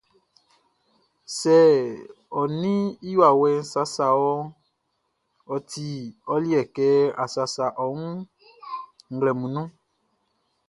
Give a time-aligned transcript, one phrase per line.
[1.37, 1.97] Sɛ kɔnguɛʼn
[2.39, 4.41] ɔ ninʼn i wawɛʼn sasa wɔʼn,
[5.53, 5.87] ɔ ti
[6.31, 6.87] ɔ liɛ kɛ
[7.23, 8.13] a sasa ɔ wun
[9.13, 9.69] nglɛmun nunʼn.